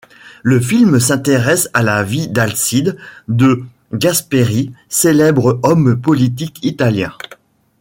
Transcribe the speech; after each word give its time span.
Le 0.41 0.59
film 0.59 0.99
s'intéresse 0.99 1.69
à 1.73 1.83
la 1.83 2.01
vie 2.01 2.27
d'Alcide 2.27 2.97
De 3.27 3.61
Gasperi, 3.93 4.73
célèbre 4.89 5.59
homme 5.61 5.95
politique 6.01 6.65
italien. 6.65 7.11